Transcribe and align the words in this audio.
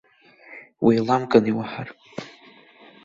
Уеиламган 0.83 1.45
иуаҳар. 1.51 1.87